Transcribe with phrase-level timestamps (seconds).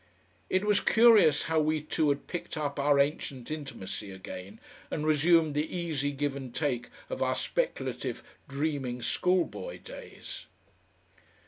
[0.49, 5.53] It was curious how we two had picked up our ancient intimacy again and resumed
[5.53, 10.47] the easy give and take of our speculative dreaming schoolboy days.